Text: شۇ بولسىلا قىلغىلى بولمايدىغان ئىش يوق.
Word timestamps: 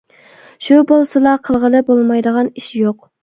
شۇ 0.67 0.77
بولسىلا 0.91 1.35
قىلغىلى 1.49 1.83
بولمايدىغان 1.91 2.53
ئىش 2.63 2.73
يوق. 2.81 3.07